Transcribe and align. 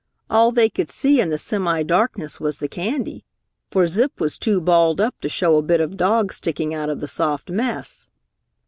All 0.31 0.51
they 0.51 0.67
could 0.67 0.89
see 0.89 1.21
in 1.21 1.29
the 1.29 1.37
semi 1.37 1.83
darkness 1.83 2.39
was 2.39 2.57
the 2.57 2.67
candy, 2.67 3.23
for 3.67 3.85
Zip 3.85 4.19
was 4.19 4.39
too 4.39 4.59
balled 4.59 4.99
up 4.99 5.13
to 5.21 5.29
show 5.29 5.57
a 5.57 5.61
bit 5.61 5.79
of 5.79 5.95
dog 5.95 6.33
sticking 6.33 6.73
out 6.73 6.89
of 6.89 7.01
the 7.01 7.07
soft 7.07 7.51
mess. 7.51 8.09